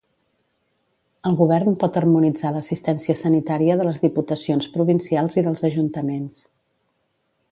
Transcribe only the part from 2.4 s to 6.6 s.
l'assistència sanitària de les Diputacions Provincials i dels Ajuntaments.